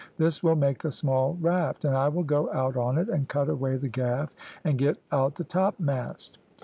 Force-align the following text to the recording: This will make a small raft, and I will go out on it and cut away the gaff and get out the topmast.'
This 0.17 0.41
will 0.41 0.55
make 0.55 0.83
a 0.83 0.89
small 0.89 1.37
raft, 1.39 1.85
and 1.85 1.95
I 1.95 2.07
will 2.07 2.23
go 2.23 2.51
out 2.51 2.75
on 2.75 2.97
it 2.97 3.07
and 3.07 3.29
cut 3.29 3.49
away 3.49 3.75
the 3.75 3.87
gaff 3.87 4.33
and 4.63 4.79
get 4.79 4.97
out 5.11 5.35
the 5.35 5.43
topmast.' 5.43 6.39